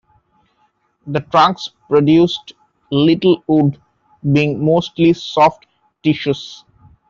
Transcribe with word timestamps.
The 1.05 1.19
trunks 1.19 1.69
produced 1.87 2.53
little 2.91 3.43
wood, 3.45 3.79
being 4.33 4.65
mostly 4.65 5.13
soft 5.13 5.67
tissues. 6.01 6.63